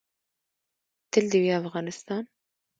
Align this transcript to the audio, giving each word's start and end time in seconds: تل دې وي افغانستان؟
تل 1.11 1.25
دې 1.31 1.39
وي 1.43 1.51
افغانستان؟ 1.61 2.23